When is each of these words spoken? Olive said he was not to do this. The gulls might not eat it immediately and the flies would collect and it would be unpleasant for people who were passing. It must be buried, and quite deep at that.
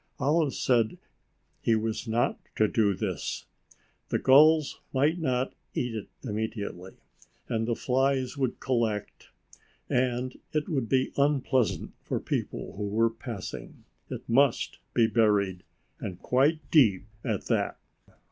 Olive 0.17 0.55
said 0.55 0.97
he 1.61 1.75
was 1.75 2.07
not 2.07 2.39
to 2.55 2.67
do 2.67 2.95
this. 2.95 3.45
The 4.09 4.17
gulls 4.17 4.79
might 4.91 5.19
not 5.19 5.53
eat 5.75 5.93
it 5.93 6.07
immediately 6.23 6.93
and 7.47 7.67
the 7.67 7.75
flies 7.75 8.35
would 8.35 8.59
collect 8.59 9.29
and 9.89 10.39
it 10.53 10.67
would 10.67 10.89
be 10.89 11.11
unpleasant 11.17 11.91
for 12.01 12.19
people 12.19 12.75
who 12.77 12.87
were 12.87 13.11
passing. 13.11 13.83
It 14.09 14.27
must 14.27 14.79
be 14.95 15.05
buried, 15.05 15.61
and 15.99 16.17
quite 16.19 16.71
deep 16.71 17.05
at 17.23 17.45
that. 17.45 17.77